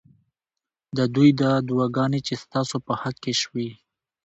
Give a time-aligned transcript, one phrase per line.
[0.97, 3.69] ددوی دا دعاګانې چې ستا سو په حق کي شوي